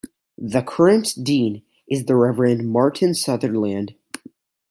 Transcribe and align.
The 0.39 0.63
current 0.63 1.13
dean 1.21 1.61
is 1.87 2.05
the 2.05 2.13
Revd 2.15 2.63
Martin 2.63 3.13
Sutherland. 3.13 3.93